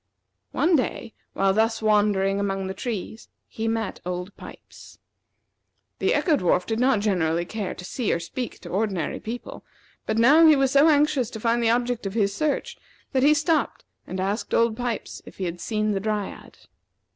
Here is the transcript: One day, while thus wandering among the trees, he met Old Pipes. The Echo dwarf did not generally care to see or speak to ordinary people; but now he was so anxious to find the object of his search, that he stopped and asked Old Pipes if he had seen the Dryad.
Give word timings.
One 0.51 0.75
day, 0.75 1.13
while 1.33 1.53
thus 1.53 1.79
wandering 1.79 2.39
among 2.39 2.65
the 2.65 2.73
trees, 2.73 3.29
he 3.47 3.67
met 3.67 4.01
Old 4.03 4.35
Pipes. 4.35 4.97
The 5.99 6.15
Echo 6.15 6.35
dwarf 6.37 6.65
did 6.65 6.79
not 6.79 7.01
generally 7.01 7.45
care 7.45 7.75
to 7.75 7.85
see 7.85 8.11
or 8.11 8.19
speak 8.19 8.57
to 8.61 8.69
ordinary 8.69 9.19
people; 9.19 9.63
but 10.07 10.17
now 10.17 10.43
he 10.47 10.55
was 10.55 10.71
so 10.71 10.89
anxious 10.89 11.29
to 11.29 11.39
find 11.39 11.61
the 11.61 11.69
object 11.69 12.07
of 12.07 12.15
his 12.15 12.33
search, 12.33 12.79
that 13.11 13.21
he 13.21 13.35
stopped 13.35 13.85
and 14.07 14.19
asked 14.19 14.55
Old 14.55 14.75
Pipes 14.75 15.21
if 15.27 15.37
he 15.37 15.43
had 15.43 15.61
seen 15.61 15.91
the 15.91 15.99
Dryad. 15.99 16.57